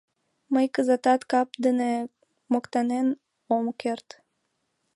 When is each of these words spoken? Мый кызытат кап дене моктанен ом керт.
Мый 0.53 0.65
кызытат 0.75 1.21
кап 1.31 1.49
дене 1.65 1.91
моктанен 2.51 3.07
ом 3.55 3.65
керт. 3.81 4.07